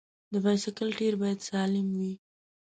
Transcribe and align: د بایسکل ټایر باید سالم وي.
د 0.31 0.33
بایسکل 0.43 0.89
ټایر 0.97 1.15
باید 1.21 1.39
سالم 1.49 1.87
وي. 1.99 2.13